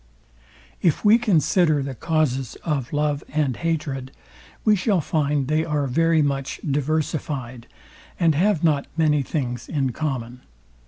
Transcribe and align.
If 0.81 1.05
we 1.05 1.19
consider 1.19 1.83
the 1.83 1.93
causes 1.93 2.55
of 2.63 2.91
love 2.91 3.23
and 3.29 3.55
hatred, 3.57 4.11
we 4.65 4.75
shall 4.75 4.99
find 4.99 5.47
they 5.47 5.63
are 5.63 5.85
very 5.85 6.23
much 6.23 6.59
diversifyed, 6.67 7.67
and 8.19 8.33
have 8.33 8.63
not 8.63 8.87
many 8.97 9.21
things 9.21 9.69
in 9.69 9.91
common. 9.91 10.41